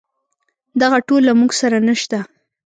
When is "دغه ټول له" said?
0.81-1.33